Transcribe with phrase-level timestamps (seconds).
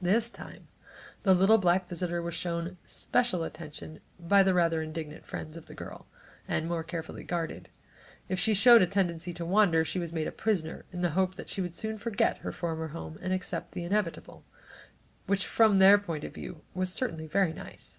[0.00, 0.68] This time
[1.24, 5.74] the little black visitor was shown special attention by the rather indignant friends of the
[5.74, 6.06] girl,
[6.46, 7.68] and more carefully guarded.
[8.28, 11.34] If she showed a tendency to wander, she was made a prisoner in the hope
[11.34, 14.44] that she would soon forget her former home and accept the inevitable,
[15.26, 17.98] which from their point of view, was certainly very nice.